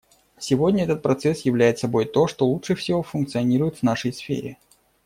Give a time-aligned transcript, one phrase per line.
[0.39, 4.57] Сегодня этот процесс являет собой то, что лучше всего функционирует в нашей сфере.